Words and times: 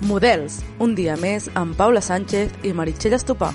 Models, 0.00 0.62
un 0.80 0.94
dia 0.96 1.12
més 1.20 1.50
amb 1.60 1.74
Paula 1.76 2.00
Sánchez 2.00 2.64
i 2.64 2.70
Meritxell 2.72 3.12
Estopà. 3.18 3.50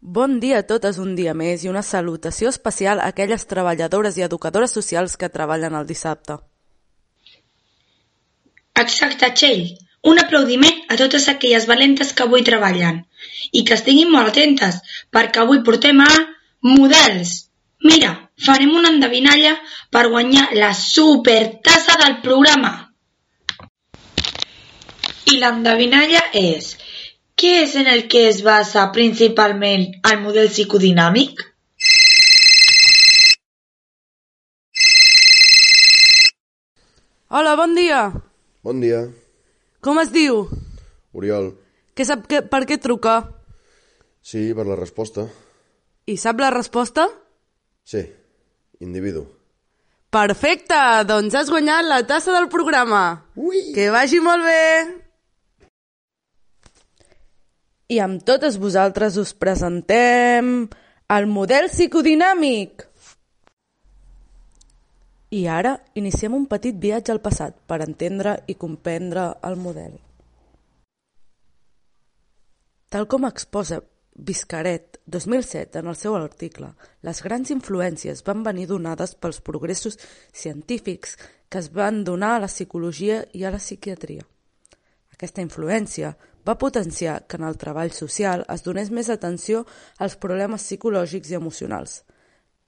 Bon 0.00 0.38
dia 0.40 0.62
a 0.62 0.64
totes 0.64 0.96
un 0.96 1.12
dia 1.18 1.34
més 1.36 1.66
i 1.66 1.68
una 1.68 1.82
salutació 1.84 2.48
especial 2.48 3.02
a 3.02 3.10
aquelles 3.12 3.44
treballadores 3.50 4.16
i 4.16 4.24
educadores 4.24 4.72
socials 4.72 5.18
que 5.20 5.28
treballen 5.28 5.76
el 5.76 5.84
dissabte. 5.84 6.38
Exacte, 8.80 9.28
Txell. 9.36 9.68
Un 10.08 10.24
aplaudiment 10.24 10.80
a 10.88 10.96
totes 10.96 11.28
aquelles 11.28 11.68
valentes 11.68 12.16
que 12.16 12.24
avui 12.24 12.40
treballen 12.40 13.04
i 13.52 13.66
que 13.68 13.76
estiguin 13.76 14.08
molt 14.08 14.32
atentes 14.32 14.80
perquè 15.12 15.44
avui 15.44 15.60
portem 15.60 16.00
a 16.00 16.08
models. 16.64 17.50
Mira, 17.84 18.16
farem 18.40 18.72
una 18.72 18.96
endevinalla 18.96 19.58
per 19.92 20.08
guanyar 20.08 20.54
la 20.56 20.72
supertassa 20.72 22.00
del 22.00 22.22
programa. 22.24 22.89
I 25.30 25.38
l'endevinalla 25.38 26.22
és 26.34 26.72
què 27.38 27.50
és 27.62 27.74
en 27.78 27.86
el 27.90 28.08
que 28.10 28.24
es 28.28 28.40
basa 28.42 28.88
principalment 28.94 29.84
el 30.10 30.16
model 30.24 30.48
psicodinàmic? 30.50 31.38
Hola, 37.30 37.54
bon 37.56 37.76
dia! 37.78 38.00
Bon 38.66 38.80
dia, 38.82 39.04
Com 39.80 40.00
es 40.02 40.10
diu? 40.12 40.42
Oriol. 41.16 41.52
Què 41.96 42.04
sap 42.04 42.26
que, 42.28 42.42
per 42.42 42.66
què 42.68 42.76
truca? 42.82 43.20
Sí, 44.20 44.50
per 44.56 44.66
la 44.66 44.76
resposta. 44.76 45.24
I 46.10 46.16
sap 46.20 46.42
la 46.42 46.50
resposta? 46.52 47.06
Sí, 47.86 48.02
individu. 48.84 49.22
Perfecte! 50.10 50.80
Doncs 51.08 51.38
has 51.38 51.54
guanyat 51.54 51.86
la 51.86 52.02
tassa 52.04 52.34
del 52.34 52.50
programa. 52.52 53.04
Ui! 53.38 53.70
Que 53.78 53.88
vagi 53.94 54.20
molt 54.20 54.44
bé! 54.44 55.09
I 57.90 57.98
amb 57.98 58.22
totes 58.22 58.54
vosaltres 58.62 59.16
us 59.18 59.32
presentem 59.34 60.68
el 61.10 61.26
model 61.26 61.66
psicodinàmic. 61.72 62.84
I 65.34 65.40
ara 65.50 65.74
iniciem 65.98 66.36
un 66.38 66.46
petit 66.50 66.78
viatge 66.78 67.10
al 67.10 67.22
passat 67.24 67.58
per 67.66 67.80
entendre 67.82 68.36
i 68.46 68.54
comprendre 68.54 69.26
el 69.46 69.58
model. 69.58 69.98
Tal 72.90 73.10
com 73.10 73.26
exposa 73.26 73.82
Viscaret 74.14 74.98
2007 75.06 75.78
en 75.82 75.90
el 75.90 75.96
seu 75.98 76.14
article, 76.14 76.72
les 77.06 77.22
grans 77.26 77.50
influències 77.50 78.22
van 78.26 78.42
venir 78.46 78.66
donades 78.70 79.14
pels 79.14 79.38
progressos 79.42 79.98
científics 80.30 81.16
que 81.48 81.58
es 81.62 81.70
van 81.74 82.04
donar 82.04 82.36
a 82.36 82.42
la 82.46 82.50
psicologia 82.50 83.24
i 83.32 83.46
a 83.46 83.50
la 83.54 83.62
psiquiatria. 83.62 84.26
Aquesta 85.20 85.42
influència 85.44 86.14
va 86.48 86.56
potenciar 86.56 87.26
que 87.28 87.36
en 87.36 87.44
el 87.44 87.58
treball 87.60 87.90
social 87.92 88.40
es 88.48 88.62
donés 88.64 88.88
més 88.88 89.10
atenció 89.12 89.66
als 90.00 90.16
problemes 90.16 90.64
psicològics 90.64 91.28
i 91.28 91.36
emocionals. 91.36 91.98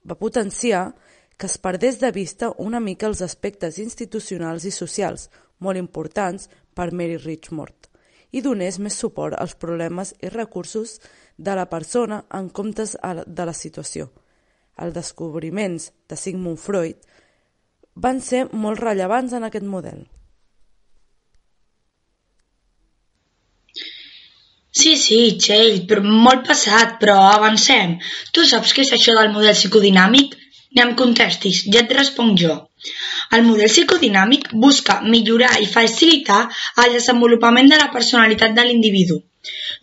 Va 0.04 0.18
potenciar 0.20 0.82
que 1.40 1.48
es 1.48 1.56
perdés 1.56 1.96
de 2.02 2.10
vista 2.12 2.52
una 2.60 2.78
mica 2.78 3.08
els 3.08 3.24
aspectes 3.24 3.80
institucionals 3.80 4.68
i 4.68 4.74
socials, 4.76 5.30
molt 5.64 5.80
importants 5.80 6.50
per 6.76 6.90
Mary 6.92 7.16
Richmond, 7.16 7.88
i 8.36 8.44
donés 8.44 8.76
més 8.76 9.00
suport 9.00 9.40
als 9.40 9.56
problemes 9.56 10.12
i 10.20 10.28
recursos 10.28 10.98
de 11.38 11.56
la 11.56 11.70
persona 11.72 12.26
en 12.36 12.52
comptes 12.52 12.98
de 13.00 13.48
la 13.48 13.56
situació. 13.56 14.10
Els 14.76 14.92
descobriments 14.92 15.88
de 16.04 16.20
Sigmund 16.20 16.60
Freud 16.60 17.00
van 17.96 18.20
ser 18.20 18.50
molt 18.52 18.84
rellevants 18.84 19.32
en 19.32 19.48
aquest 19.48 19.64
model. 19.64 20.04
Sí, 24.80 24.92
sí, 24.96 25.16
Txell, 25.44 25.82
molt 26.26 26.46
passat, 26.48 26.94
però 27.00 27.16
avancem. 27.30 27.98
Tu 28.32 28.44
saps 28.50 28.72
què 28.76 28.86
és 28.86 28.92
això 28.96 29.16
del 29.18 29.32
model 29.34 29.56
psicodinàmic? 29.58 30.38
Ni 30.72 30.80
em 30.84 30.94
contestis, 31.00 31.58
ja 31.74 31.82
et 31.82 31.92
responc 31.96 32.38
jo. 32.42 32.54
El 33.36 33.44
model 33.48 33.68
psicodinàmic 33.68 34.48
busca 34.62 34.96
millorar 35.14 35.52
i 35.60 35.68
facilitar 35.74 36.40
el 36.84 36.96
desenvolupament 36.96 37.68
de 37.74 37.82
la 37.82 37.90
personalitat 37.98 38.56
de 38.56 38.64
l'individu. 38.68 39.20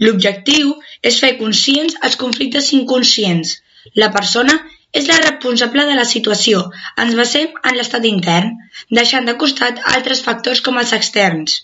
L'objectiu 0.06 0.74
és 1.12 1.22
fer 1.24 1.32
conscients 1.44 2.02
els 2.10 2.18
conflictes 2.26 2.74
inconscients. 2.80 3.56
La 4.02 4.10
persona 4.18 4.58
és 5.02 5.08
la 5.14 5.22
responsable 5.22 5.86
de 5.92 5.96
la 6.02 6.10
situació. 6.12 6.66
Ens 7.06 7.18
basem 7.22 7.58
en 7.62 7.78
l'estat 7.78 8.10
intern, 8.10 8.56
deixant 9.02 9.30
de 9.30 9.38
costat 9.44 9.84
altres 9.96 10.26
factors 10.30 10.66
com 10.66 10.82
els 10.82 10.98
externs. 10.98 11.60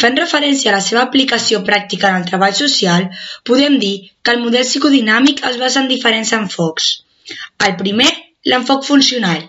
Fent 0.00 0.18
referència 0.20 0.70
a 0.70 0.76
la 0.76 0.84
seva 0.84 1.02
aplicació 1.06 1.62
pràctica 1.66 2.10
en 2.10 2.20
el 2.20 2.28
treball 2.28 2.54
social, 2.56 3.08
podem 3.48 3.78
dir 3.82 3.94
que 4.22 4.34
el 4.36 4.42
model 4.44 4.64
psicodinàmic 4.68 5.42
es 5.50 5.58
basa 5.62 5.82
en 5.82 5.90
diferents 5.92 6.32
enfocs. 6.38 6.88
El 7.66 7.76
primer, 7.80 8.10
l'enfoc 8.52 8.84
funcional, 8.88 9.40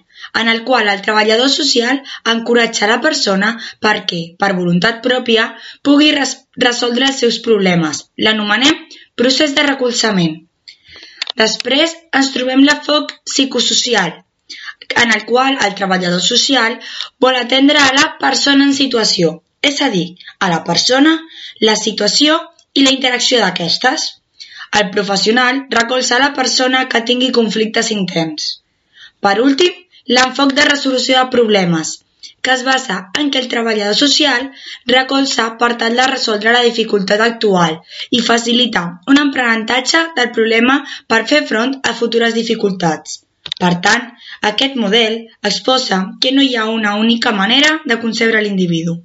en 0.41 0.47
el 0.51 0.63
qual 0.63 0.87
el 0.91 1.01
treballador 1.01 1.49
social 1.49 1.99
encoratja 2.33 2.89
la 2.91 2.99
persona 3.01 3.49
perquè, 3.83 4.21
per 4.39 4.53
voluntat 4.59 5.01
pròpia, 5.05 5.47
pugui 5.83 6.11
res 6.15 6.35
resoldre 6.63 7.09
els 7.09 7.19
seus 7.23 7.39
problemes. 7.47 8.05
L'anomenem 8.17 8.85
procés 9.19 9.55
de 9.57 9.65
recolzament. 9.67 10.37
Després 11.37 11.93
ens 12.19 12.31
trobem 12.33 12.63
l'enfoc 12.65 13.11
psicosocial, 13.29 14.15
en 15.03 15.11
el 15.13 15.25
qual 15.27 15.59
el 15.65 15.75
treballador 15.75 16.23
social 16.23 16.79
vol 17.21 17.35
atendre 17.35 17.83
a 17.83 17.91
la 17.99 18.07
persona 18.21 18.65
en 18.65 18.73
situació, 18.73 19.41
és 19.61 19.81
a 19.81 19.89
dir, 19.89 20.05
a 20.39 20.49
la 20.53 20.63
persona, 20.63 21.17
la 21.69 21.75
situació 21.75 22.37
i 22.73 22.85
la 22.85 22.93
interacció 22.95 23.39
d'aquestes. 23.41 24.07
El 24.79 24.89
professional 24.95 25.63
recolza 25.73 26.19
la 26.19 26.33
persona 26.39 26.87
que 26.91 27.03
tingui 27.09 27.31
conflictes 27.37 27.91
interns. 27.95 28.49
Per 29.25 29.37
últim, 29.41 29.73
l'enfoc 30.17 30.53
de 30.57 30.65
resolució 30.67 31.17
de 31.17 31.31
problemes, 31.35 31.93
que 32.41 32.53
es 32.53 32.63
basa 32.67 32.97
en 33.21 33.31
què 33.31 33.39
el 33.43 33.49
treballador 33.53 33.97
social 33.99 34.45
recolza 34.91 35.47
per 35.61 35.71
tal 35.81 35.97
de 35.99 36.05
resoldre 36.11 36.53
la 36.55 36.63
dificultat 36.67 37.23
actual 37.25 37.79
i 38.19 38.21
facilita 38.27 38.83
un 39.13 39.19
aprenentatge 39.23 40.03
del 40.19 40.31
problema 40.37 40.77
per 41.07 41.23
fer 41.31 41.41
front 41.49 41.75
a 41.91 41.95
futures 42.03 42.37
dificultats. 42.37 43.19
Per 43.63 43.73
tant, 43.83 44.07
aquest 44.51 44.79
model 44.85 45.19
exposa 45.51 45.99
que 46.21 46.31
no 46.37 46.45
hi 46.45 46.55
ha 46.55 46.69
una 46.77 46.95
única 47.03 47.31
manera 47.43 47.77
de 47.85 47.99
concebre 48.05 48.43
l'individu. 48.43 48.97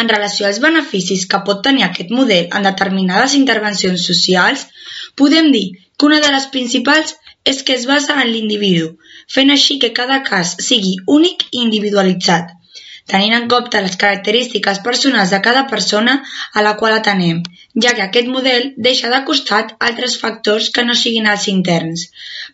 En 0.00 0.10
relació 0.10 0.46
als 0.48 0.60
beneficis 0.64 1.24
que 1.30 1.42
pot 1.46 1.62
tenir 1.66 1.84
aquest 1.86 2.10
model 2.18 2.52
en 2.58 2.66
determinades 2.68 3.34
intervencions 3.38 4.04
socials, 4.10 4.66
podem 5.22 5.50
dir 5.54 5.66
que 5.98 6.06
una 6.10 6.20
de 6.24 6.30
les 6.34 6.46
principals 6.54 7.16
és 7.52 7.64
que 7.66 7.74
es 7.78 7.86
basa 7.90 8.20
en 8.22 8.30
l'individu, 8.30 8.92
fent 9.34 9.50
així 9.54 9.78
que 9.82 9.94
cada 9.98 10.20
cas 10.28 10.54
sigui 10.68 10.94
únic 11.16 11.44
i 11.50 11.64
individualitzat, 11.64 12.54
tenint 13.12 13.34
en 13.38 13.46
compte 13.52 13.80
les 13.84 13.96
característiques 14.02 14.80
personals 14.86 15.34
de 15.34 15.40
cada 15.46 15.64
persona 15.72 16.16
a 16.54 16.64
la 16.66 16.74
qual 16.80 16.96
atenem, 16.96 17.42
ja 17.84 17.94
que 17.98 18.04
aquest 18.06 18.28
model 18.34 18.72
deixa 18.88 19.12
de 19.12 19.22
costat 19.30 19.72
altres 19.90 20.18
factors 20.22 20.68
que 20.74 20.84
no 20.88 20.98
siguin 21.02 21.30
els 21.34 21.48
interns, 21.54 22.08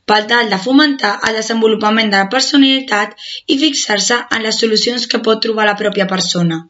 per 0.06 0.20
tal 0.30 0.52
de 0.52 0.60
fomentar 0.68 1.16
el 1.28 1.40
desenvolupament 1.40 2.14
de 2.14 2.22
la 2.22 2.30
personalitat 2.36 3.18
i 3.46 3.58
fixar-se 3.64 4.22
en 4.36 4.46
les 4.46 4.62
solucions 4.64 5.10
que 5.10 5.22
pot 5.28 5.42
trobar 5.48 5.66
la 5.68 5.80
pròpia 5.82 6.08
persona. 6.14 6.64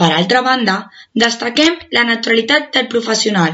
Per 0.00 0.10
altra 0.12 0.40
banda, 0.42 0.74
destaquem 1.24 1.76
la 1.96 2.02
neutralitat 2.08 2.72
del 2.76 2.88
professional, 2.94 3.52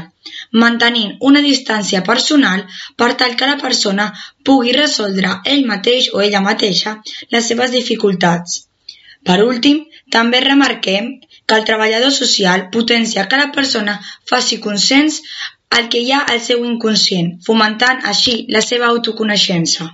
mantenint 0.63 1.11
una 1.29 1.43
distància 1.45 2.01
personal 2.07 2.63
per 3.01 3.11
tal 3.21 3.35
que 3.41 3.49
la 3.51 3.59
persona 3.61 4.07
pugui 4.49 4.73
resoldre 4.77 5.35
ell 5.53 5.63
mateix 5.73 6.09
o 6.15 6.23
ella 6.25 6.41
mateixa 6.47 6.95
les 7.35 7.49
seves 7.51 7.73
dificultats. 7.77 8.57
Per 9.29 9.37
últim, 9.45 9.83
també 10.17 10.41
remarquem 10.41 11.11
que 11.45 11.57
el 11.59 11.65
treballador 11.69 12.13
social 12.17 12.69
potencia 12.73 13.27
que 13.29 13.41
la 13.43 13.51
persona 13.57 13.99
faci 14.31 14.57
conscients 14.67 15.21
el 15.77 15.89
que 15.93 16.01
hi 16.03 16.11
ha 16.11 16.25
al 16.33 16.41
seu 16.45 16.65
inconscient, 16.67 17.35
fomentant 17.45 18.01
així 18.13 18.33
la 18.55 18.65
seva 18.65 18.89
autoconeixença. 18.93 19.91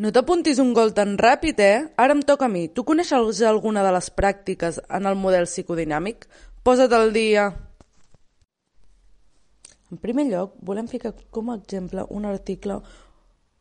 No 0.00 0.08
t'apuntis 0.08 0.58
un 0.58 0.72
gol 0.72 0.94
tan 0.96 1.18
ràpid, 1.20 1.60
eh? 1.60 1.92
Ara 2.00 2.14
em 2.16 2.22
toca 2.24 2.46
a 2.46 2.48
mi. 2.48 2.68
Tu 2.68 2.84
coneixes 2.84 3.42
alguna 3.44 3.82
de 3.84 3.92
les 3.92 4.08
pràctiques 4.10 4.80
en 4.88 5.06
el 5.06 5.18
model 5.20 5.44
psicodinàmic? 5.44 6.24
Posa't 6.64 6.94
al 6.96 7.12
dia. 7.12 7.50
En 9.92 10.00
primer 10.00 10.24
lloc, 10.30 10.54
volem 10.64 10.88
ficar 10.88 11.12
com 11.30 11.50
a 11.50 11.58
exemple 11.60 12.06
un 12.08 12.24
article 12.24 12.80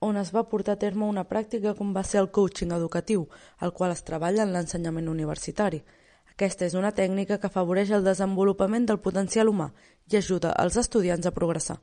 on 0.01 0.17
es 0.17 0.31
va 0.33 0.47
portar 0.49 0.73
a 0.77 0.79
terme 0.81 1.05
una 1.05 1.27
pràctica 1.29 1.75
com 1.77 1.91
va 1.93 2.01
ser 2.07 2.21
el 2.21 2.31
coaching 2.31 2.71
educatiu, 2.73 3.27
el 3.61 3.73
qual 3.73 3.91
es 3.91 4.01
treballa 4.07 4.41
en 4.47 4.53
l'ensenyament 4.55 5.11
universitari. 5.11 5.83
Aquesta 6.31 6.65
és 6.65 6.73
una 6.79 6.93
tècnica 6.95 7.37
que 7.37 7.51
afavoreix 7.51 7.91
el 7.91 8.07
desenvolupament 8.07 8.87
del 8.89 9.03
potencial 9.03 9.51
humà 9.51 9.67
i 10.09 10.17
ajuda 10.17 10.55
els 10.63 10.79
estudiants 10.79 11.27
a 11.27 11.35
progressar. 11.35 11.77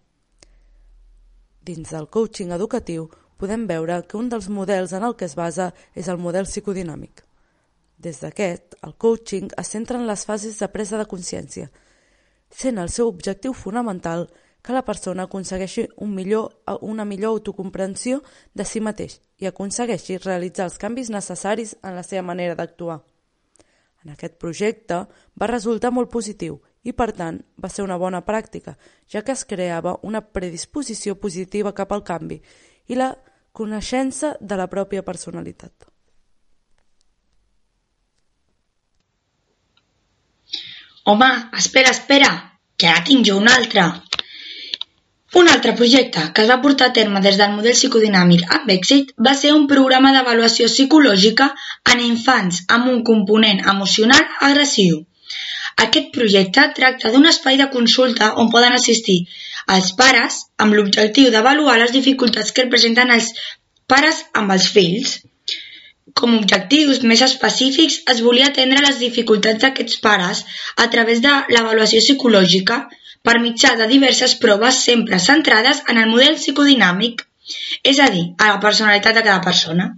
Dins 1.63 1.93
del 1.93 2.09
coaching 2.09 2.51
educatiu, 2.57 3.07
podem 3.39 3.67
veure 3.71 4.03
que 4.11 4.19
un 4.19 4.29
dels 4.29 4.51
models 4.51 4.93
en 4.93 5.07
el 5.07 5.15
que 5.17 5.29
es 5.31 5.37
basa 5.39 5.71
és 5.95 6.11
el 6.11 6.19
model 6.19 6.47
psicodinàmic. 6.51 7.23
Des 7.99 8.21
d'aquest, 8.23 8.77
el 8.87 8.95
coaching 8.95 9.49
es 9.59 9.71
centra 9.75 9.99
en 9.99 10.07
les 10.07 10.25
fases 10.27 10.59
de 10.59 10.69
presa 10.71 10.99
de 10.99 11.07
consciència, 11.11 11.71
sent 12.51 12.79
el 12.79 12.91
seu 12.91 13.09
objectiu 13.09 13.55
fonamental 13.55 14.29
que 14.63 14.75
la 14.75 14.85
persona 14.85 15.27
aconsegueixi 15.27 15.87
un 16.05 16.15
millor, 16.15 16.51
una 16.83 17.05
millor 17.05 17.39
autocomprensió 17.39 18.23
de 18.55 18.65
si 18.67 18.83
mateix 18.85 19.21
i 19.39 19.47
aconsegueixi 19.47 20.19
realitzar 20.19 20.67
els 20.69 20.79
canvis 20.79 21.11
necessaris 21.15 21.77
en 21.83 21.95
la 21.97 22.03
seva 22.03 22.27
manera 22.27 22.57
d'actuar. 22.59 22.99
En 24.05 24.15
aquest 24.15 24.39
projecte 24.39 25.05
va 25.39 25.51
resultar 25.51 25.91
molt 25.95 26.11
positiu 26.11 26.59
i, 26.83 26.93
per 26.93 27.11
tant, 27.13 27.41
va 27.59 27.71
ser 27.71 27.85
una 27.85 27.99
bona 27.99 28.23
pràctica, 28.27 28.77
ja 29.11 29.23
que 29.23 29.35
es 29.35 29.45
creava 29.45 29.99
una 30.03 30.23
predisposició 30.23 31.17
positiva 31.19 31.75
cap 31.75 31.93
al 31.93 32.05
canvi 32.07 32.39
i 32.89 32.97
la 32.97 33.11
coneixença 33.61 34.35
de 34.41 34.59
la 34.61 34.67
pròpia 34.73 35.05
personalitat. 35.07 35.89
Home, 41.09 41.29
espera, 41.57 41.93
espera, 41.97 42.31
que 42.77 42.89
ara 42.89 43.05
tinc 43.09 43.25
jo 43.27 43.39
un 43.41 43.49
altre. 43.49 43.85
Un 45.41 45.49
altre 45.53 45.73
projecte 45.79 46.25
que 46.35 46.43
es 46.45 46.51
va 46.51 46.61
portar 46.65 46.89
a 46.91 46.95
terme 46.99 47.23
des 47.25 47.39
del 47.41 47.55
model 47.55 47.77
psicodinàmic 47.77 48.45
amb 48.57 48.73
èxit 48.75 49.15
va 49.27 49.35
ser 49.41 49.55
un 49.57 49.67
programa 49.73 50.13
d'avaluació 50.15 50.69
psicològica 50.73 51.49
en 51.95 52.05
infants 52.07 52.61
amb 52.77 52.93
un 52.93 53.03
component 53.11 53.65
emocional 53.75 54.25
agressiu. 54.51 55.03
Aquest 55.87 56.09
projecte 56.15 56.65
tracta 56.79 57.13
d'un 57.15 57.29
espai 57.33 57.61
de 57.61 57.69
consulta 57.75 58.31
on 58.45 58.53
poden 58.55 58.77
assistir 58.79 59.19
els 59.77 59.93
pares 60.01 60.39
amb 60.65 60.77
l'objectiu 60.77 61.33
d'avaluar 61.35 61.77
les 61.81 61.95
dificultats 61.97 62.55
que 62.57 62.65
representen 62.67 63.13
els 63.17 63.33
pares 63.93 64.23
amb 64.41 64.55
els 64.57 64.69
fills. 64.77 65.19
Com 66.19 66.35
a 66.35 66.39
objectius 66.43 67.03
més 67.11 67.23
específics 67.27 68.01
es 68.15 68.23
volia 68.27 68.49
atendre 68.51 68.85
les 68.87 69.01
dificultats 69.03 69.65
d'aquests 69.65 70.01
pares 70.07 70.45
a 70.85 70.89
través 70.95 71.21
de 71.27 71.35
l'avaluació 71.55 72.01
psicològica 72.05 72.81
per 73.29 73.39
mitjà 73.45 73.75
de 73.79 73.89
diverses 73.91 74.35
proves 74.45 74.83
sempre 74.89 75.21
centrades 75.31 75.85
en 75.93 76.01
el 76.03 76.11
model 76.15 76.39
psicodinàmic 76.41 77.28
és 77.93 77.99
a 78.05 78.09
dir, 78.15 78.25
a 78.39 78.51
la 78.53 78.61
personalitat 78.63 79.17
de 79.19 79.25
cada 79.27 79.41
persona. 79.45 79.89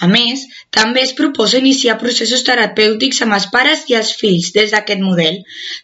A 0.00 0.08
més, 0.12 0.44
també 0.78 1.02
es 1.02 1.14
proposa 1.20 1.60
iniciar 1.62 1.98
processos 2.02 2.44
terapèutics 2.48 3.22
amb 3.26 3.36
els 3.38 3.48
pares 3.54 3.84
i 3.92 3.96
els 4.00 4.12
fills 4.20 4.52
des 4.56 4.74
d'aquest 4.74 5.02
model, 5.04 5.40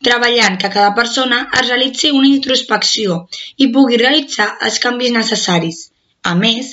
treballant 0.08 0.58
que 0.58 0.72
cada 0.76 0.92
persona 0.98 1.46
es 1.60 1.68
realitzi 1.68 2.12
una 2.18 2.30
introspecció 2.32 3.24
i 3.56 3.70
pugui 3.76 4.00
realitzar 4.04 4.52
els 4.68 4.78
canvis 4.86 5.16
necessaris. 5.16 5.88
A 6.22 6.36
més, 6.38 6.68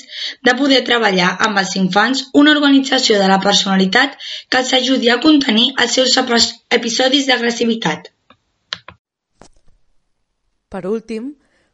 de 0.46 0.52
poder 0.54 0.84
treballar 0.86 1.32
amb 1.46 1.58
els 1.58 1.74
infants 1.78 2.22
una 2.40 2.52
organització 2.54 3.16
de 3.18 3.26
la 3.32 3.40
personalitat 3.42 4.14
que 4.48 4.60
els 4.62 4.70
ajudi 4.78 5.10
a 5.10 5.18
contenir 5.24 5.72
els 5.84 5.96
seus 5.98 6.14
episodis 6.78 7.26
d'agressivitat. 7.26 8.12
Per 10.70 10.84
últim, 10.86 11.32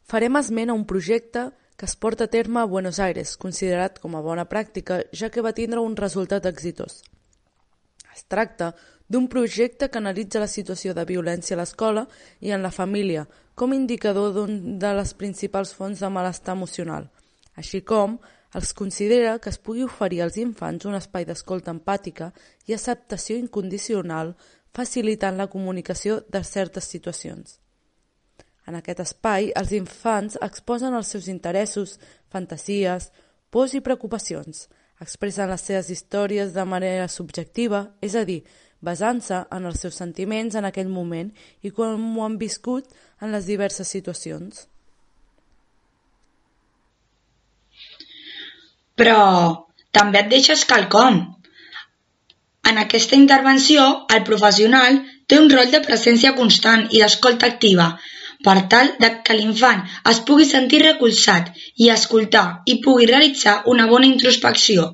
farem 0.09 0.41
esment 0.41 0.73
a 0.73 0.79
un 0.79 0.87
projecte 0.89 1.51
que 1.77 1.87
es 1.87 1.97
porta 1.97 2.25
a 2.25 2.33
terme 2.33 2.61
a 2.61 2.65
Buenos 2.65 2.99
Aires, 2.99 3.37
considerat 3.37 3.99
com 4.01 4.17
a 4.17 4.23
bona 4.25 4.47
pràctica, 4.49 5.03
ja 5.13 5.31
que 5.31 5.45
va 5.45 5.53
tindre 5.53 5.81
un 5.85 5.97
resultat 5.97 6.47
exitós. 6.49 7.03
Es 8.15 8.25
tracta 8.25 8.73
d'un 9.09 9.29
projecte 9.29 9.91
que 9.91 9.99
analitza 9.99 10.41
la 10.41 10.49
situació 10.51 10.95
de 10.95 11.05
violència 11.05 11.55
a 11.55 11.61
l'escola 11.61 12.07
i 12.41 12.51
en 12.51 12.65
la 12.65 12.73
família 12.73 13.27
com 13.55 13.73
a 13.73 13.77
indicador 13.77 14.33
d'un 14.35 14.79
de 14.81 14.95
les 14.97 15.13
principals 15.15 15.75
fonts 15.77 16.01
de 16.01 16.11
malestar 16.11 16.57
emocional, 16.57 17.11
així 17.55 17.83
com 17.85 18.19
els 18.57 18.73
considera 18.73 19.39
que 19.39 19.53
es 19.53 19.61
pugui 19.61 19.85
oferir 19.85 20.23
als 20.25 20.39
infants 20.41 20.89
un 20.89 20.97
espai 20.97 21.29
d'escolta 21.29 21.75
empàtica 21.75 22.33
i 22.67 22.75
acceptació 22.77 23.37
incondicional 23.37 24.35
facilitant 24.77 25.37
la 25.37 25.49
comunicació 25.53 26.23
de 26.33 26.43
certes 26.45 26.89
situacions. 26.89 27.61
En 28.67 28.75
aquest 28.75 29.01
espai, 29.05 29.53
els 29.55 29.73
infants 29.77 30.39
exposen 30.43 30.95
els 30.99 31.13
seus 31.15 31.29
interessos, 31.31 31.97
fantasies, 32.33 33.11
pors 33.55 33.75
i 33.79 33.81
preocupacions, 33.81 34.67
expressen 35.01 35.51
les 35.53 35.63
seves 35.69 35.91
històries 35.95 36.55
de 36.55 36.65
manera 36.67 37.07
subjectiva, 37.09 37.85
és 38.03 38.17
a 38.19 38.25
dir, 38.29 38.41
basant-se 38.83 39.43
en 39.53 39.69
els 39.71 39.81
seus 39.85 39.99
sentiments 40.03 40.57
en 40.59 40.67
aquell 40.69 40.91
moment 40.93 41.31
i 41.63 41.71
com 41.71 42.09
ho 42.19 42.25
han 42.25 42.41
viscut 42.41 42.91
en 43.23 43.33
les 43.33 43.47
diverses 43.47 43.89
situacions. 43.89 44.67
Però 48.97 49.23
també 49.93 50.23
et 50.25 50.31
deixes 50.33 50.65
quelcom. 50.69 51.23
En 52.67 52.79
aquesta 52.83 53.17
intervenció, 53.17 53.83
el 54.15 54.25
professional 54.29 55.03
té 55.31 55.39
un 55.39 55.51
rol 55.53 55.71
de 55.73 55.83
presència 55.85 56.35
constant 56.39 56.87
i 56.91 57.03
d'escolta 57.03 57.49
activa, 57.53 57.91
per 58.45 58.57
tal 58.73 58.93
de 59.03 59.11
que 59.27 59.37
l'infant 59.39 59.83
es 60.13 60.21
pugui 60.29 60.47
sentir 60.51 60.83
recolzat 60.83 61.53
i 61.85 61.91
escoltar 61.95 62.47
i 62.73 62.79
pugui 62.85 63.09
realitzar 63.11 63.57
una 63.75 63.87
bona 63.93 64.09
introspecció. 64.11 64.93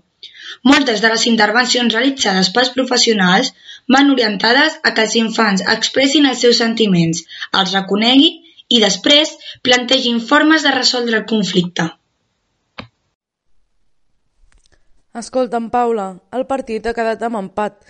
Moltes 0.71 1.01
de 1.03 1.11
les 1.13 1.27
intervencions 1.31 1.95
realitzades 1.95 2.51
pels 2.55 2.71
professionals 2.77 3.53
van 3.97 4.13
orientades 4.15 4.79
a 4.83 4.93
que 4.95 5.07
els 5.07 5.17
infants 5.21 5.65
expressin 5.75 6.29
els 6.31 6.45
seus 6.45 6.61
sentiments, 6.63 7.25
els 7.61 7.73
reconeguin 7.79 8.39
i 8.69 8.85
després 8.85 9.35
plantegin 9.67 10.21
formes 10.33 10.63
de 10.67 10.75
resoldre 10.77 11.19
el 11.21 11.27
conflicte. 11.33 11.89
Escolta'm, 15.23 15.67
Paula, 15.69 16.07
el 16.33 16.47
partit 16.49 16.87
ha 16.89 16.95
quedat 16.97 17.21
amb 17.27 17.37
empat, 17.43 17.83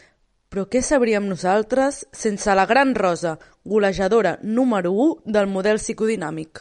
però 0.52 0.66
què 0.68 0.82
sabríem 0.84 1.24
nosaltres 1.30 2.02
sense 2.12 2.52
la 2.52 2.66
gran 2.68 2.90
Rosa, 2.94 3.38
golejadora 3.64 4.34
número 4.42 4.90
1 4.92 5.32
del 5.36 5.46
model 5.48 5.78
psicodinàmic? 5.80 6.60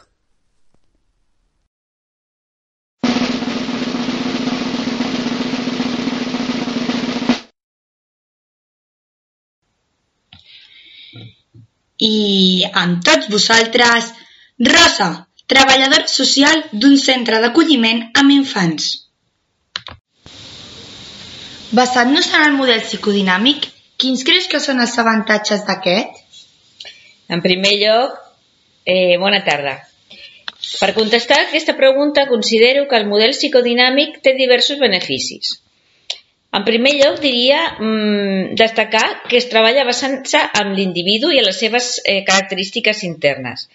I 12.02 12.64
amb 12.84 13.04
tots 13.04 13.28
vosaltres, 13.34 14.08
Rosa, 14.72 15.10
treballadora 15.52 16.08
social 16.08 16.64
d'un 16.72 16.96
centre 16.96 17.44
d'acolliment 17.44 18.02
amb 18.24 18.38
infants. 18.38 18.88
Basant-nos 21.76 22.32
en 22.32 22.48
el 22.48 22.56
model 22.56 22.80
psicodinàmic, 22.88 23.68
Quins 24.02 24.24
creus 24.26 24.48
que 24.50 24.58
són 24.58 24.82
els 24.82 24.94
avantatges 24.98 25.60
d'aquest? 25.66 26.16
En 27.34 27.42
primer 27.44 27.72
lloc, 27.78 28.16
eh, 28.94 29.16
bona 29.24 29.38
tarda. 29.48 29.74
Per 30.80 30.88
contestar 30.96 31.38
aquesta 31.42 31.76
pregunta, 31.78 32.24
considero 32.26 32.88
que 32.88 32.98
el 32.98 33.06
model 33.12 33.34
psicodinàmic 33.36 34.16
té 34.24 34.32
diversos 34.38 34.80
beneficis. 34.80 35.52
En 36.58 36.66
primer 36.66 36.96
lloc, 36.96 37.20
diria 37.22 37.60
mmm, 37.76 38.56
destacar 38.62 39.04
que 39.28 39.38
es 39.38 39.46
treballa 39.52 39.86
basant-se 39.88 40.42
en 40.62 40.74
l'individu 40.80 41.30
i 41.30 41.38
en 41.38 41.46
les 41.46 41.62
seves 41.64 41.92
eh, 42.02 42.18
característiques 42.26 43.04
internes. 43.06 43.68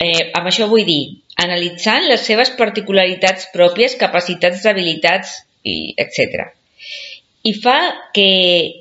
Eh, 0.00 0.32
amb 0.40 0.48
això 0.48 0.70
vull 0.72 0.88
dir, 0.88 1.02
analitzant 1.44 2.08
les 2.08 2.24
seves 2.32 2.56
particularitats 2.64 3.52
pròpies, 3.52 4.00
capacitats, 4.00 4.64
habilitats, 4.72 5.38
i 5.62 5.78
etc 6.06 6.50
i 7.42 7.52
fa 7.58 7.78
que 8.14 8.28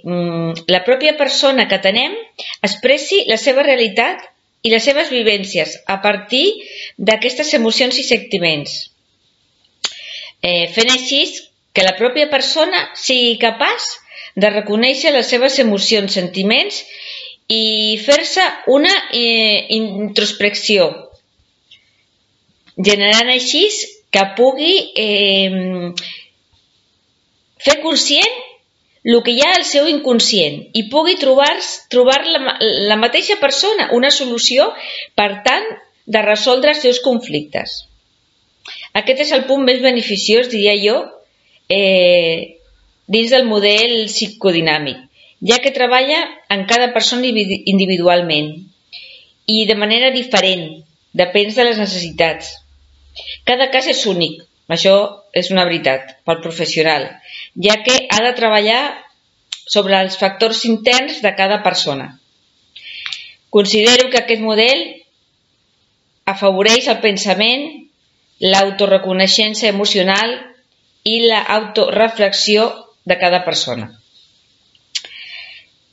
mm, 0.06 0.68
la 0.70 0.84
pròpia 0.86 1.16
persona 1.18 1.68
que 1.68 1.82
tenem 1.82 2.14
expressi 2.62 3.24
la 3.30 3.38
seva 3.42 3.66
realitat 3.66 4.28
i 4.62 4.70
les 4.70 4.84
seves 4.86 5.10
vivències 5.10 5.74
a 5.90 5.98
partir 6.04 6.46
d'aquestes 6.98 7.54
emocions 7.58 7.98
i 7.98 8.06
sentiments. 8.06 8.76
Eh, 10.42 10.68
fent 10.76 10.92
així 10.94 11.24
que 11.74 11.86
la 11.86 11.96
pròpia 11.98 12.30
persona 12.30 12.84
sigui 12.98 13.40
capaç 13.42 13.88
de 14.36 14.52
reconèixer 14.54 15.12
les 15.16 15.28
seves 15.28 15.58
emocions, 15.60 16.14
sentiments 16.14 16.84
i 17.52 17.98
fer-se 18.06 18.44
una 18.72 18.94
eh, 19.18 19.66
introspecció, 19.76 20.88
generant 22.78 23.34
així 23.34 23.66
que 24.12 24.24
pugui 24.38 24.76
eh, 25.02 25.92
fer 27.66 27.78
conscient 27.82 28.40
el 29.04 29.22
que 29.26 29.34
hi 29.34 29.42
ha 29.42 29.54
al 29.58 29.66
seu 29.66 29.88
inconscient 29.90 30.60
i 30.78 30.84
pugui 30.90 31.16
trobar, 31.22 31.52
trobar 31.90 32.20
la, 32.26 32.58
la 32.92 32.98
mateixa 33.02 33.38
persona 33.42 33.90
una 33.98 34.12
solució 34.14 34.68
per 35.18 35.30
tant 35.48 35.66
de 36.06 36.22
resoldre 36.26 36.76
els 36.76 36.84
seus 36.86 37.00
conflictes. 37.02 37.82
Aquest 38.94 39.24
és 39.26 39.32
el 39.32 39.46
punt 39.50 39.64
més 39.66 39.82
beneficiós, 39.82 40.50
diria 40.52 40.76
jo, 40.78 40.98
eh, 41.72 42.60
dins 43.08 43.32
del 43.34 43.48
model 43.48 44.06
psicodinàmic, 44.12 45.00
ja 45.50 45.58
que 45.64 45.74
treballa 45.74 46.20
en 46.54 46.68
cada 46.70 46.92
persona 46.94 47.26
individualment 47.26 48.52
i 49.48 49.66
de 49.66 49.76
manera 49.76 50.12
diferent, 50.14 50.84
depèn 51.18 51.50
de 51.56 51.66
les 51.68 51.80
necessitats. 51.82 52.54
Cada 53.48 53.72
cas 53.74 53.88
és 53.92 54.06
únic, 54.06 54.44
això 54.70 54.96
és 55.34 55.50
una 55.52 55.66
veritat 55.68 56.18
pel 56.28 56.44
professional, 56.44 57.10
ja 57.56 57.82
que 57.84 58.08
ha 58.10 58.22
de 58.24 58.34
treballar 58.38 58.82
sobre 59.68 60.00
els 60.02 60.18
factors 60.18 60.66
interns 60.66 61.22
de 61.22 61.34
cada 61.36 61.62
persona. 61.64 62.18
Considero 63.50 64.10
que 64.10 64.22
aquest 64.22 64.42
model 64.42 64.84
afavoreix 66.26 66.88
el 66.88 67.02
pensament, 67.04 67.66
l'autoreconeixença 68.42 69.68
emocional 69.70 70.38
i 71.04 71.18
l'autoreflexió 71.28 72.70
de 73.06 73.18
cada 73.20 73.44
persona. 73.46 73.90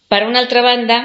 Per 0.08 0.22
una 0.24 0.40
altra 0.40 0.62
banda, 0.64 0.98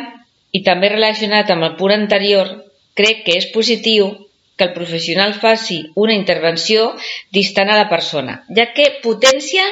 i 0.54 0.62
també 0.64 0.92
relacionat 0.94 1.50
amb 1.52 1.66
el 1.68 1.76
punt 1.80 1.96
anterior, 1.96 2.52
crec 2.96 3.24
que 3.26 3.38
és 3.40 3.50
positiu 3.52 4.12
que 4.56 4.68
el 4.70 4.76
professional 4.76 5.34
faci 5.34 5.80
una 6.00 6.14
intervenció 6.14 6.92
distant 7.34 7.72
a 7.74 7.80
la 7.80 7.90
persona, 7.90 8.44
ja 8.56 8.70
que 8.78 8.92
potència 9.04 9.66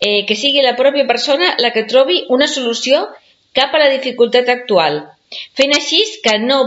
eh, 0.00 0.24
que 0.26 0.36
sigui 0.36 0.62
la 0.62 0.76
pròpia 0.78 1.06
persona 1.06 1.54
la 1.62 1.72
que 1.74 1.86
trobi 1.90 2.24
una 2.34 2.48
solució 2.50 3.06
cap 3.56 3.74
a 3.74 3.80
la 3.82 3.90
dificultat 3.94 4.48
actual, 4.52 5.00
fent 5.58 5.74
així 5.76 6.02
que 6.24 6.36
no 6.42 6.60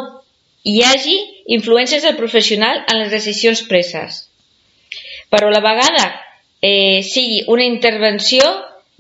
hi 0.63 0.81
hagi 0.85 1.15
influències 1.57 2.03
del 2.05 2.17
professional 2.17 2.83
en 2.88 3.00
les 3.01 3.13
decisions 3.13 3.63
preses. 3.69 4.25
Però 5.31 5.47
a 5.47 5.55
la 5.55 5.63
vegada 5.63 6.03
eh, 6.61 7.01
sigui 7.07 7.41
una 7.47 7.65
intervenció 7.65 8.43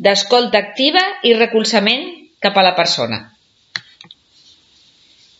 d'escolta 0.01 0.57
activa 0.57 1.03
i 1.27 1.35
recolzament 1.37 2.07
cap 2.41 2.57
a 2.57 2.65
la 2.65 2.73
persona. 2.77 3.19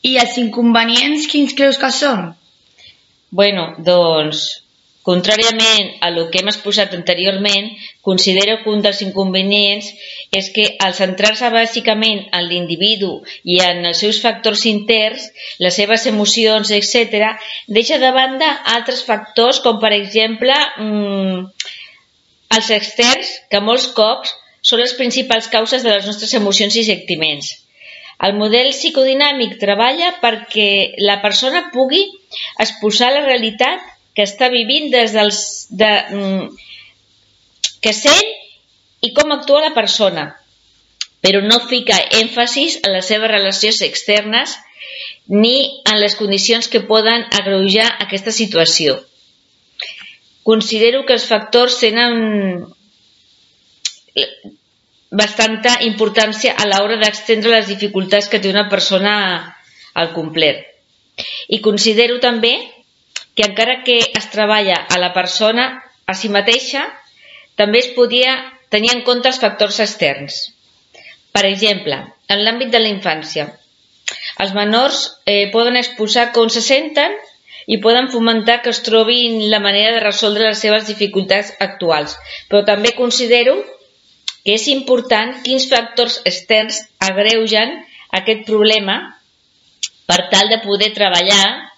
I 0.06 0.18
els 0.22 0.38
inconvenients 0.42 1.28
quins 1.30 1.54
creus 1.58 1.80
que 1.82 1.90
són? 1.94 2.32
Bueno, 3.32 3.72
doncs, 3.80 4.62
contràriament 5.08 5.96
a 6.06 6.10
el 6.12 6.20
que 6.32 6.42
hem 6.42 6.50
exposat 6.52 6.94
anteriorment, 6.94 7.70
considero 8.06 8.60
que 8.62 8.70
un 8.70 8.84
dels 8.86 9.02
inconvenients 9.06 9.88
és 10.38 10.50
que 10.56 10.68
al 10.86 10.94
centrar-se 10.98 11.50
bàsicament 11.54 12.28
en 12.38 12.46
l'individu 12.50 13.14
i 13.44 13.60
en 13.66 13.86
els 13.90 14.04
seus 14.04 14.22
factors 14.22 14.66
interns, 14.70 15.30
les 15.60 15.76
seves 15.76 16.06
emocions, 16.12 16.74
etc., 16.78 17.34
deixa 17.68 17.98
de 18.04 18.12
banda 18.14 18.52
altres 18.76 19.02
factors 19.08 19.62
com, 19.66 19.80
per 19.82 19.94
exemple, 19.98 20.54
mmm, 20.78 21.48
els 22.58 22.70
externs, 22.78 23.34
que 23.50 23.64
molts 23.64 23.90
cops 23.98 24.36
són 24.62 24.84
les 24.84 24.94
principals 24.94 25.50
causes 25.50 25.84
de 25.84 25.96
les 25.96 26.06
nostres 26.06 26.34
emocions 26.38 26.76
i 26.78 26.86
sentiments. 26.86 27.56
El 28.22 28.36
model 28.38 28.70
psicodinàmic 28.70 29.56
treballa 29.62 30.12
perquè 30.22 30.94
la 31.02 31.18
persona 31.24 31.64
pugui 31.74 32.04
exposar 32.62 33.10
la 33.16 33.24
realitat 33.26 33.88
que 34.16 34.26
està 34.28 34.52
vivint 34.54 34.92
des 34.94 35.16
dels... 35.16 35.42
De, 35.72 35.92
mm, 36.12 36.70
que 37.82 37.94
sent 37.98 38.28
i 39.02 39.10
com 39.18 39.32
actua 39.34 39.64
la 39.64 39.74
persona, 39.74 40.28
però 41.26 41.42
no 41.46 41.58
fica 41.70 41.98
èmfasis 42.20 42.82
en 42.84 42.94
les 42.94 43.08
seves 43.10 43.32
relacions 43.32 43.82
externes 43.86 44.54
ni 45.28 45.82
en 45.90 45.98
les 46.02 46.14
condicions 46.20 46.68
que 46.70 46.84
poden 46.86 47.26
agreujar 47.40 47.88
aquesta 48.06 48.34
situació. 48.36 49.00
Considero 50.44 51.06
que 51.06 51.18
els 51.18 51.26
factors 51.30 51.80
tenen 51.82 52.66
bastanta 55.12 55.78
importància 55.86 56.56
a 56.58 56.66
l'hora 56.70 56.98
d'extendre 57.02 57.54
les 57.54 57.68
dificultats 57.70 58.30
que 58.30 58.40
té 58.40 58.50
una 58.50 58.68
persona 58.70 59.14
al 59.94 60.14
complet. 60.14 60.66
I 61.50 61.60
considero 61.62 62.20
també 62.24 62.56
que 63.42 63.50
encara 63.50 63.82
que 63.84 63.98
es 64.14 64.30
treballa 64.30 64.76
a 64.86 65.00
la 65.02 65.14
persona 65.18 65.64
a 66.06 66.14
si 66.14 66.30
mateixa, 66.30 66.84
també 67.58 67.80
es 67.82 67.88
podia 67.96 68.36
tenir 68.70 68.92
en 68.94 69.02
compte 69.08 69.32
els 69.32 69.40
factors 69.42 69.80
externs. 69.82 70.36
Per 71.34 71.42
exemple, 71.50 71.98
en 72.30 72.44
l'àmbit 72.46 72.70
de 72.70 72.82
la 72.84 72.92
infància, 72.92 73.48
els 74.46 74.54
menors 74.54 75.00
eh, 75.26 75.50
poden 75.56 75.80
exposar 75.80 76.28
com 76.36 76.52
se 76.54 76.62
senten 76.62 77.18
i 77.66 77.80
poden 77.82 78.12
fomentar 78.14 78.60
que 78.62 78.70
es 78.76 78.84
trobin 78.86 79.42
la 79.50 79.62
manera 79.64 79.96
de 79.96 80.06
resoldre 80.06 80.52
les 80.52 80.62
seves 80.62 80.86
dificultats 80.92 81.56
actuals. 81.66 82.14
Però 82.46 82.62
també 82.68 82.94
considero 82.94 83.58
que 84.44 84.54
és 84.60 84.68
important 84.70 85.34
quins 85.42 85.66
factors 85.72 86.22
externs 86.30 86.84
agreugen 87.10 87.80
aquest 88.22 88.46
problema 88.46 89.02
per 90.06 90.28
tal 90.30 90.54
de 90.54 90.62
poder 90.62 90.94
treballar 90.94 91.71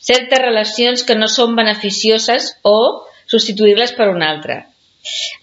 certes 0.00 0.40
relacions 0.40 1.04
que 1.04 1.16
no 1.18 1.28
són 1.28 1.56
beneficioses 1.58 2.54
o 2.64 3.06
substituir-les 3.30 3.92
per 3.96 4.08
una 4.10 4.30
altra. 4.32 4.64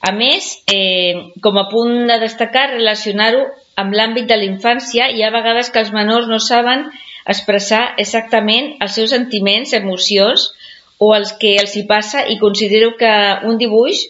A 0.02 0.12
més, 0.14 0.50
eh, 0.70 1.34
com 1.42 1.58
a 1.58 1.68
punt 1.70 2.08
de 2.10 2.20
destacar, 2.22 2.70
relacionar-ho 2.74 3.46
amb 3.76 3.94
l'àmbit 3.94 4.28
de 4.30 4.38
la 4.38 4.46
infància, 4.46 5.10
hi 5.10 5.24
ha 5.24 5.34
vegades 5.34 5.72
que 5.72 5.82
els 5.82 5.94
menors 5.94 6.28
no 6.30 6.40
saben 6.40 6.88
expressar 7.28 7.96
exactament 7.98 8.76
els 8.82 8.94
seus 8.98 9.14
sentiments, 9.16 9.74
emocions 9.74 10.52
o 11.00 11.14
els 11.16 11.34
que 11.42 11.56
els 11.62 11.76
hi 11.76 11.84
passa 11.90 12.26
i 12.28 12.38
considero 12.42 12.96
que 12.98 13.12
un 13.50 13.58
dibuix, 13.58 14.06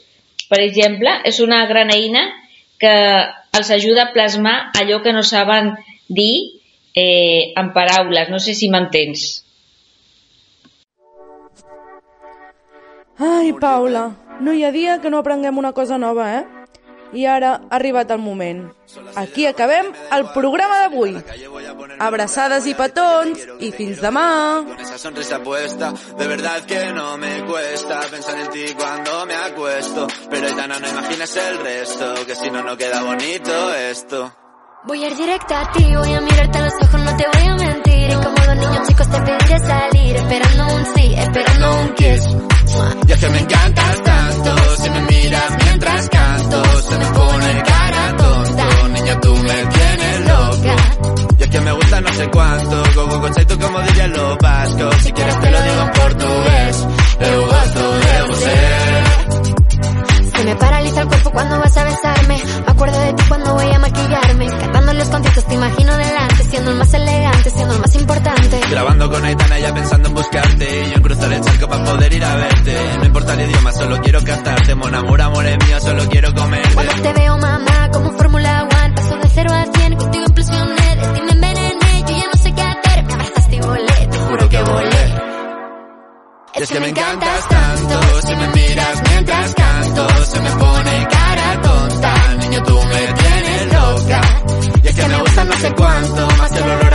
per 0.52 0.60
exemple, 0.64 1.12
és 1.26 1.40
una 1.44 1.66
gran 1.72 1.92
eina 1.92 2.28
que 2.80 2.94
els 3.58 3.72
ajuda 3.72 4.06
a 4.06 4.14
plasmar 4.14 4.58
allò 4.80 5.02
que 5.04 5.16
no 5.16 5.24
saben 5.24 5.74
dir 6.08 6.62
eh, 6.94 7.54
en 7.56 7.74
paraules. 7.74 8.30
No 8.30 8.40
sé 8.40 8.54
si 8.54 8.70
m'entens. 8.70 9.47
Ai, 13.20 13.54
Paula, 13.54 14.12
no 14.40 14.54
hi 14.54 14.64
ha 14.64 14.72
dia 14.72 15.00
que 15.02 15.10
no 15.10 15.18
aprenguem 15.18 15.58
una 15.58 15.74
cosa 15.74 15.98
nova, 15.98 16.38
eh? 16.38 16.46
I 17.14 17.24
ara 17.26 17.54
ha 17.56 17.76
arribat 17.78 18.12
el 18.12 18.20
moment. 18.20 18.66
Aquí 19.16 19.46
acabem 19.48 19.94
el 20.12 20.26
programa 20.36 20.82
d'avui. 20.84 21.16
Abraçades 22.04 22.68
i 22.68 22.76
petons 22.78 23.46
i 23.64 23.72
fins 23.72 24.02
demà. 24.04 24.28
Con 24.68 24.80
esa 24.84 24.98
sonrisa 25.00 25.40
puesta, 25.42 25.94
de 26.20 26.28
verdad 26.28 26.66
que 26.68 26.92
no 26.94 27.18
me 27.18 27.44
cuesta 27.46 28.02
pensar 28.12 28.38
en 28.40 28.50
ti 28.52 28.66
cuando 28.76 29.26
me 29.26 29.36
acuesto. 29.36 30.08
Pero 30.30 30.48
Aitana, 30.48 30.80
no 30.80 30.88
imagines 30.88 31.36
el 31.38 31.58
resto, 31.60 32.14
que 32.26 32.36
si 32.36 32.52
no, 32.52 32.62
no 32.62 32.78
queda 32.78 33.02
bonito 33.02 33.74
esto. 33.74 34.32
Voy 34.84 35.04
a 35.04 35.08
ir 35.08 35.16
directa 35.16 35.62
a 35.62 35.72
ti, 35.72 35.84
voy 35.96 36.14
a 36.14 36.22
mirarte 36.22 36.58
a 36.58 36.62
los 36.66 36.74
ojos, 36.84 37.02
no 37.02 37.18
te 37.18 37.26
voy 37.34 37.48
a 37.48 37.56
mentir. 37.56 38.12
Y 38.12 38.16
como 38.16 38.46
dos 38.46 38.56
niños 38.58 38.88
chicos 38.88 39.10
te 39.10 39.22
pediré 39.22 39.60
salir, 39.60 39.97
esperando 40.12 40.68
un 40.76 40.86
sí, 40.96 41.14
esperando 41.16 41.80
un 41.82 41.94
kiss. 41.96 42.24
Y 43.08 43.12
es 43.12 43.20
que 43.20 43.30
me 43.30 43.40
encantas 43.40 44.04
tanto, 44.04 44.56
si 44.78 44.90
me 44.90 45.02
miras 45.02 45.64
mientras 45.64 46.10
canto, 46.10 46.64
se 46.82 46.98
me 46.98 47.06
pone 47.06 47.64
cara 47.64 48.18
tonta. 48.18 48.68
Niña, 48.94 49.20
tú 49.20 49.36
me 49.36 49.66
tienes 49.66 50.20
loca. 50.28 50.76
Y 51.40 51.44
es 51.44 51.50
que 51.50 51.62
me 51.62 51.72
gusta 51.72 52.02
no 52.02 52.14
sé 52.14 52.28
cuánto, 52.30 52.84
go, 52.96 53.08
go, 53.08 53.20
go, 53.20 53.30
tú 53.30 53.60
como 53.60 53.82
dirían 53.82 54.14
los 54.14 54.38
vascos. 54.38 54.96
Si 55.04 55.12
quieres 55.12 55.40
te 55.40 55.52
lo 55.52 55.62
digo 55.62 55.82
en 55.82 55.92
portugués, 55.92 56.88
eu 57.20 57.42
gosto 57.48 58.00
de 58.00 58.24
você. 58.28 59.18
Se 60.38 60.44
me 60.44 60.56
paraliza 60.56 61.02
el 61.02 61.08
cuerpo 61.08 61.32
cuando 61.32 61.60
vas 61.60 61.78
a 61.78 61.84
besarme. 61.84 62.38
Me 62.66 62.72
acuerdo 62.72 63.00
de 63.00 63.14
ti 63.14 63.24
cuando 63.28 63.54
voy 63.56 63.74
a 63.74 63.80
maquillarme. 63.80 64.48
Cantando 64.48 64.94
los 64.94 65.08
conciertos 65.10 65.46
te 65.46 65.54
imagino 65.56 65.98
delante. 65.98 66.44
Siendo 66.44 66.72
el 66.72 66.78
más 66.78 66.94
elegante, 66.94 67.50
siendo 67.50 67.74
el 67.74 67.82
más 67.82 67.96
importante. 67.96 68.37
Grabando 68.70 69.10
con 69.10 69.24
Aitana 69.24 69.60
ya 69.60 69.74
pensando 69.74 70.10
en 70.10 70.16
buscarte. 70.16 70.66
Y 70.66 70.90
yo 70.90 70.96
en 70.96 71.02
cruzar 71.02 71.34
el 71.34 71.42
charco 71.42 71.68
para 71.68 71.84
poder 71.84 72.14
ir 72.14 72.24
a 72.24 72.36
verte. 72.36 72.78
No 73.00 73.06
importa 73.06 73.34
el 73.34 73.50
idioma, 73.50 73.72
solo 73.72 74.02
quiero 74.02 74.24
cantarte. 74.24 74.76
Mon 74.76 74.96
amor, 74.96 75.22
amor 75.22 75.46
es 75.46 75.66
mío, 75.66 75.80
solo 75.80 76.04
quiero 76.10 76.34
comerte. 76.34 76.74
Cuando 76.74 76.94
te 76.94 77.14
veo, 77.14 77.38
mamá, 77.38 77.90
como 77.92 78.12
Fórmula 78.12 78.64
One. 78.64 78.94
Paso 78.96 79.18
de 79.18 79.30
cero 79.30 79.50
a 79.54 79.78
cien, 79.78 79.96
contigo 79.96 80.26
implosioné. 80.28 80.96
De 80.96 81.08
ti 81.14 81.22
me 81.22 81.32
envenené, 81.32 82.04
yo 82.08 82.18
ya 82.18 82.26
no 82.34 82.42
sé 82.42 82.54
qué 82.54 82.62
hacer. 82.62 83.04
Me 83.06 83.14
abrazaste 83.14 83.56
y 83.56 83.60
volé, 83.60 84.08
te 84.12 84.18
juro 84.18 84.50
que 84.50 84.62
volé. 84.64 85.28
Es 86.56 86.70
que 86.72 86.80
me 86.80 86.90
encantas 86.90 87.48
tanto, 87.48 88.22
si 88.22 88.36
me 88.36 88.48
miras 88.48 89.04
mientras 89.10 89.54
canto, 89.54 90.08
se 90.26 90.42
me 90.42 90.50
pone 90.50 91.08
cara 91.08 91.62
tonta, 91.62 92.36
niño 92.40 92.64
tú 92.64 92.74
me 92.74 93.14
tienes 93.14 93.74
loca. 93.74 94.22
Y 94.82 94.88
es 94.88 94.96
que 94.96 95.08
me 95.08 95.18
gusta 95.22 95.44
no 95.44 95.54
sé 95.54 95.74
cuánto, 95.76 96.28
más 96.40 96.52
el 96.58 96.64
olor 96.64 96.87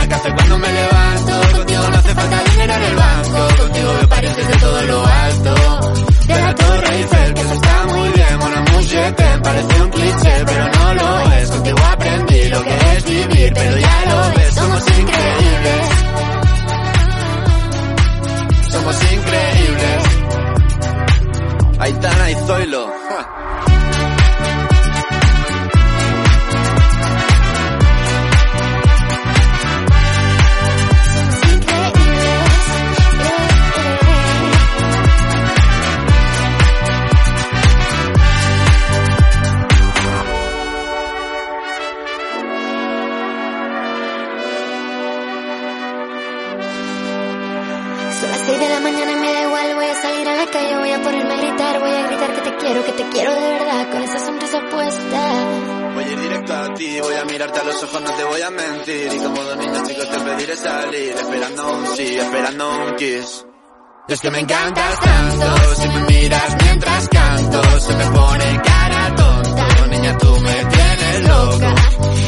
Es 64.05 64.19
que 64.19 64.29
me 64.29 64.39
encantas 64.39 64.99
tanto, 64.99 65.75
si 65.75 65.87
me 65.87 65.99
miras 66.01 66.57
mientras 66.61 67.09
canto, 67.09 67.79
se 67.79 67.95
me 67.95 68.05
pone 68.11 68.61
cara 68.61 69.15
tonta. 69.15 69.67
Niña, 69.87 70.17
tú 70.17 70.39
me 70.41 70.65
tienes 70.65 71.27
loca. 71.27 71.75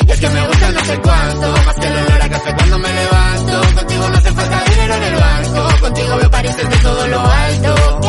Y 0.08 0.12
es 0.12 0.20
que 0.22 0.29
me 0.29 0.48
gusta 0.48 0.72
no 0.72 0.86
sé 0.86 1.01
cuánto, 1.01 1.51
más 1.51 1.75
que 1.75 1.88
el 1.88 1.98
olor 1.98 2.22
a 2.22 2.29
café 2.29 2.55
cuando 2.55 2.79
me 2.79 2.94
levanto. 2.94 3.75
Contigo 3.75 4.10
no 4.10 4.17
hace 4.17 4.32
falta 4.32 4.63
dinero 4.70 4.94
en 4.96 5.03
el 5.03 5.15
banco, 5.15 5.82
contigo 5.82 6.17
veo 6.17 6.32
París 6.32 6.58
desde 6.58 6.77
todo 6.82 7.08
lo 7.08 7.20
alto. 7.20 8.01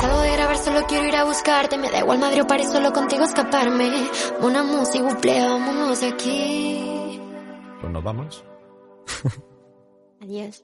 Salgo 0.00 0.20
de 0.20 0.32
grabar, 0.32 0.58
solo 0.58 0.86
quiero 0.86 1.08
ir 1.08 1.16
a 1.16 1.24
buscarte. 1.24 1.78
Me 1.78 1.90
da 1.90 1.98
igual 2.00 2.18
Madrid 2.18 2.42
o 2.42 2.46
París, 2.46 2.68
solo 2.70 2.92
contigo 2.92 3.24
escaparme. 3.24 3.90
Una 4.40 4.62
música, 4.62 5.02
buple, 5.02 5.40
vámonos 5.40 6.00
de 6.00 6.08
aquí. 6.08 7.20
Pues 7.80 7.92
nos 7.92 8.04
vamos. 8.04 8.44
Adiós. 10.20 10.62